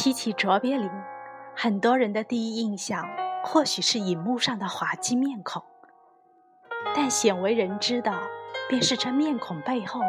[0.00, 0.90] 提起卓别林，
[1.54, 3.06] 很多人的第一印象
[3.44, 5.62] 或许是荧幕上的滑稽面孔，
[6.96, 8.18] 但鲜为人知的
[8.66, 10.00] 便是这面孔背后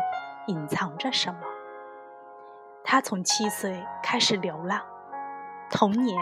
[0.48, 1.42] 隐藏着什么。
[2.86, 4.82] 他从七岁开始流浪，
[5.70, 6.18] 童年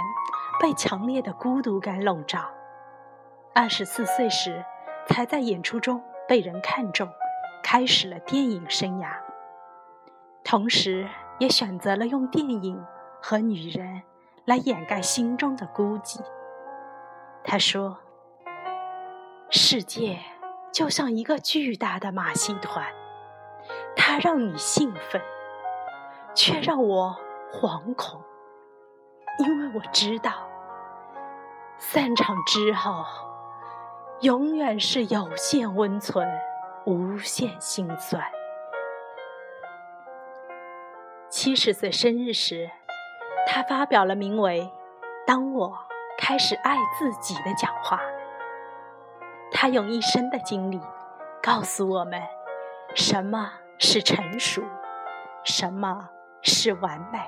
[0.59, 2.49] 被强烈的孤独感笼罩，
[3.54, 4.65] 二十四岁时
[5.05, 7.07] 才在演出中被人看中，
[7.61, 9.11] 开始了电影生涯。
[10.43, 11.07] 同时，
[11.38, 12.83] 也选择了用电影
[13.21, 14.01] 和女人
[14.46, 16.19] 来掩盖心中的孤寂。
[17.43, 17.97] 他说
[19.50, 20.19] ：“世界
[20.71, 22.86] 就像一个巨大的马戏团，
[23.96, 25.21] 它让你兴奋，
[26.36, 27.18] 却让我
[27.51, 28.21] 惶恐，
[29.39, 30.47] 因为我知道，
[31.77, 33.05] 散场之后，
[34.22, 36.30] 永远是有限温存，
[36.86, 38.23] 无限心酸。”
[41.30, 42.69] 七十岁生日时，
[43.52, 44.62] 他发表了名为
[45.26, 45.75] 《当我
[46.19, 48.00] 开始爱自己》的讲话。
[49.52, 50.80] 他用一生的经历
[51.41, 52.22] 告诉我们，
[52.94, 54.61] 什么是成熟，
[55.44, 56.08] 什么
[56.44, 57.19] 是完美。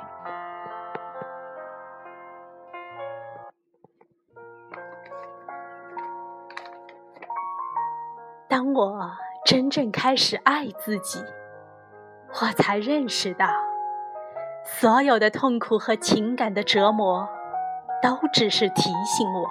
[8.48, 9.12] 当我
[9.44, 11.26] 真正开始爱自己，
[12.42, 13.71] 我才认识到。
[14.64, 17.28] 所有的痛苦和情感的折磨，
[18.02, 19.50] 都只是提醒我，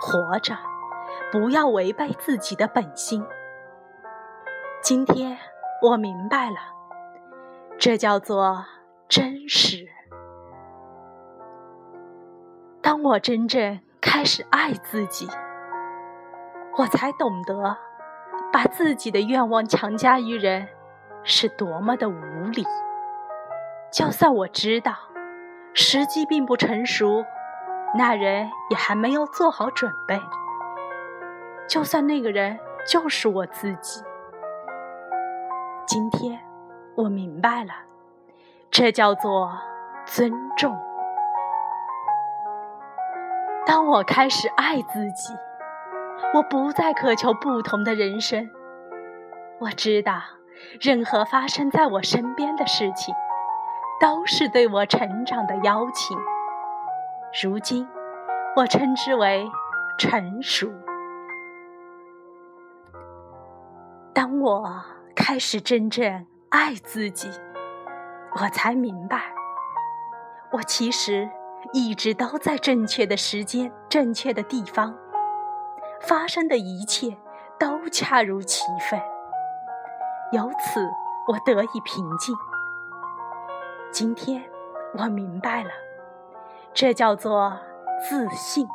[0.00, 0.54] 活着
[1.32, 3.24] 不要违背自己的本心。
[4.82, 5.38] 今天
[5.82, 6.56] 我明白了，
[7.78, 8.64] 这叫做
[9.08, 9.88] 真实。
[12.82, 15.28] 当我真正开始爱自己，
[16.76, 17.76] 我才懂得，
[18.52, 20.68] 把自己的愿望强加于人，
[21.24, 22.14] 是多么的无
[22.52, 22.64] 理。
[23.90, 24.92] 就算我知道
[25.72, 27.24] 时机并不成熟，
[27.96, 30.20] 那人也还没有做好准备。
[31.66, 34.02] 就算那个人就是我自己，
[35.86, 36.38] 今天
[36.96, 37.72] 我明白了，
[38.70, 39.50] 这叫做
[40.04, 40.78] 尊重。
[43.64, 45.34] 当我开始爱自己，
[46.34, 48.50] 我不再渴求不同的人生。
[49.60, 50.20] 我知道，
[50.80, 53.14] 任何发生在我身边的事情。
[54.00, 56.16] 都是对我成长的邀请。
[57.42, 57.86] 如今，
[58.56, 59.50] 我称之为
[59.98, 60.70] 成熟。
[64.14, 64.82] 当我
[65.14, 67.28] 开始真正爱自己，
[68.40, 69.20] 我才明白，
[70.52, 71.28] 我其实
[71.72, 74.96] 一直都在正确的时间、正确的地方，
[76.00, 77.16] 发生的一切
[77.58, 79.00] 都恰如其分。
[80.32, 80.88] 由此，
[81.26, 82.34] 我得以平静。
[83.90, 84.42] 今天
[84.96, 85.70] 我明白了，
[86.74, 87.58] 这叫做
[88.06, 88.68] 自信。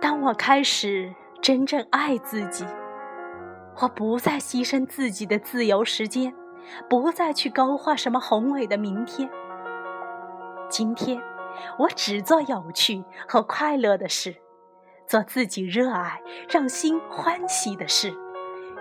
[0.00, 2.66] 当我开始真正爱自己，
[3.80, 6.34] 我不再牺牲自己的自由时间，
[6.90, 9.28] 不再去勾画什么宏伟的明天。
[10.68, 11.20] 今天，
[11.78, 14.36] 我只做有趣和快乐的事，
[15.06, 16.20] 做自己热爱、
[16.50, 18.14] 让心欢喜的事，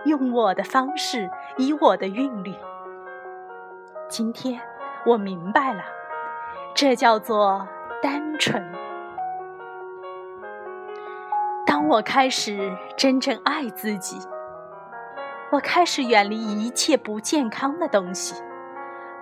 [0.05, 2.53] 用我的方式，以我的韵律。
[4.15, 4.61] 今天
[5.07, 5.81] 我明白了，
[6.75, 7.67] 这叫做
[7.99, 8.63] 单纯。
[11.65, 14.19] 当我开始真正爱自己，
[15.51, 18.35] 我开始远离一切不健康的东西，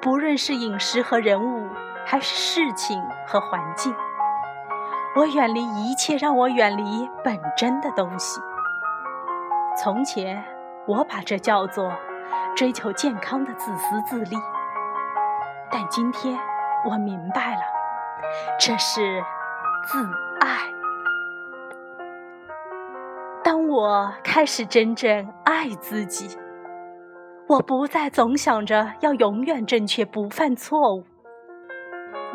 [0.01, 1.69] 不论是饮食和人物，
[2.05, 3.95] 还是事情和环境。
[5.15, 8.41] 我远离一切让我远离本真的东西。
[9.81, 10.43] 从前，
[10.85, 11.93] 我把这叫做
[12.57, 14.35] 追求健康的自私自利。
[15.71, 16.37] 但今天
[16.85, 17.61] 我明白了，
[18.59, 19.23] 这是
[19.85, 20.03] 自
[20.41, 20.69] 爱。
[23.43, 26.37] 当我开始真正爱自己，
[27.47, 31.05] 我不再总想着要永远正确不犯错误。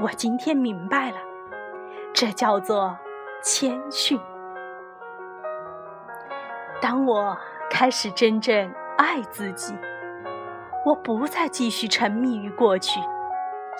[0.03, 1.17] 我今天明白了，
[2.15, 2.97] 这叫做
[3.43, 4.19] 谦逊。
[6.81, 7.37] 当我
[7.71, 9.75] 开始真正爱自己，
[10.87, 12.99] 我不再继续沉迷于过去。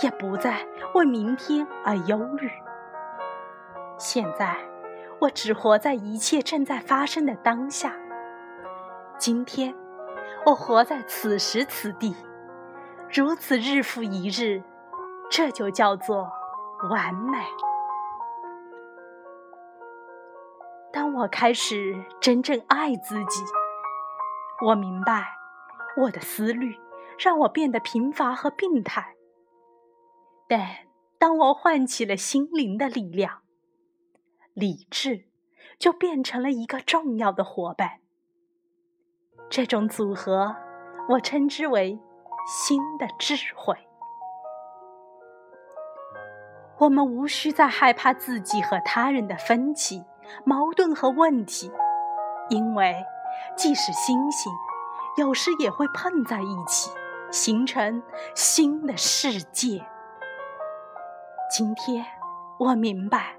[0.03, 2.51] 也不再为明天而忧虑。
[3.99, 4.57] 现在，
[5.19, 7.95] 我只活在一切正在发生的当下。
[9.19, 9.75] 今天，
[10.45, 12.15] 我活在此时此地，
[13.11, 14.63] 如此日复一日，
[15.31, 16.31] 这就叫做
[16.91, 17.39] 完美。
[20.93, 23.43] 当我开始真正爱自己，
[24.67, 25.25] 我明白，
[25.97, 26.79] 我的思虑
[27.19, 29.16] 让我变得贫乏和病态。
[30.49, 30.87] 但
[31.19, 33.43] 当我唤起了心灵的力量，
[34.55, 35.27] 理智
[35.79, 38.01] 就变成了一个重要的伙伴。
[39.49, 40.57] 这种组合，
[41.11, 41.99] 我称之为
[42.47, 43.77] “新的智慧”。
[46.79, 50.05] 我们无需再害怕自己和他人的分歧、
[50.45, 51.73] 矛盾和问题，
[52.51, 53.05] 因为
[53.57, 54.53] 即使星星
[55.17, 56.91] 有时也会碰在一起，
[57.31, 58.03] 形成
[58.35, 59.87] 新的世界。
[61.49, 62.05] 今天
[62.59, 63.37] 我明白，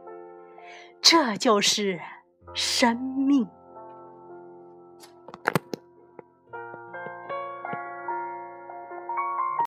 [1.02, 2.00] 这就是
[2.54, 3.48] 生命。